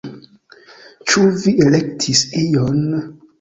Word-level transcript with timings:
Ĉu 1.11 1.25
vi 1.43 1.53
elektis 1.67 2.25
ion? 2.47 2.83